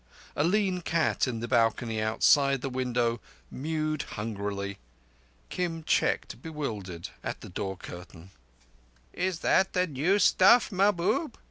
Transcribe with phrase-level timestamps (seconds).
[0.35, 4.79] A lean cat in the balcony outside the window mewed hungrily.
[5.49, 8.31] Kim checked, bewildered, at the door curtain.
[9.13, 11.37] "Is that the new stuff, Mahbub?"